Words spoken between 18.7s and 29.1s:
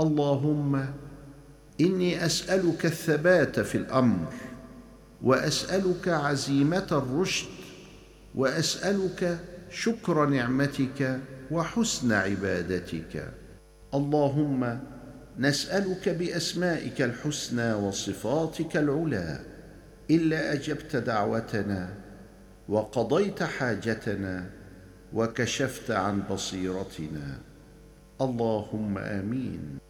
العلى إلا أجبت دعوتنا وقضيت حاجتنا وكشفت عن بصيرتنا. اللهم